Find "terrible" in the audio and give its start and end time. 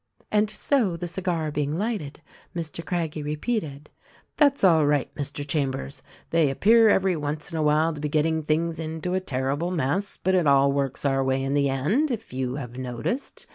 9.19-9.69